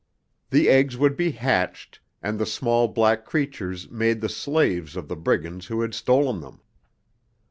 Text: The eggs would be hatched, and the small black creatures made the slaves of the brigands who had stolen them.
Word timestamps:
The 0.49 0.67
eggs 0.67 0.97
would 0.97 1.15
be 1.15 1.29
hatched, 1.29 1.99
and 2.23 2.39
the 2.39 2.45
small 2.47 2.87
black 2.87 3.23
creatures 3.23 3.87
made 3.91 4.19
the 4.19 4.29
slaves 4.29 4.95
of 4.95 5.07
the 5.07 5.15
brigands 5.15 5.67
who 5.67 5.81
had 5.81 5.93
stolen 5.93 6.41
them. 6.41 6.59